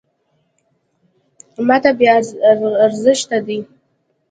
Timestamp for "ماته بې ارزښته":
1.67-3.37